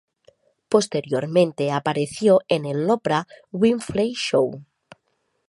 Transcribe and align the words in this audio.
Posteriormente 0.67 1.69
apareció 1.69 2.39
en 2.47 2.65
el 2.65 2.89
Oprah 2.89 3.27
Winfrey 3.51 4.13
Show. 4.15 4.63